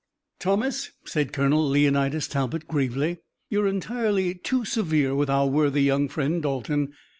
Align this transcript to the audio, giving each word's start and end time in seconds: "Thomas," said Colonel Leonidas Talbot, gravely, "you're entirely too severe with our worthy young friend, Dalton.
"Thomas," 0.39 0.93
said 1.05 1.31
Colonel 1.31 1.69
Leonidas 1.69 2.27
Talbot, 2.27 2.67
gravely, 2.67 3.19
"you're 3.51 3.67
entirely 3.67 4.33
too 4.33 4.65
severe 4.65 5.13
with 5.13 5.29
our 5.29 5.45
worthy 5.45 5.83
young 5.83 6.09
friend, 6.09 6.41
Dalton. 6.41 6.93